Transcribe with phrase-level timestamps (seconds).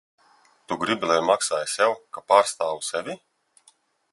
[0.69, 3.19] Tu gribi, lai maksāju sev, ka pārstāvu sevi?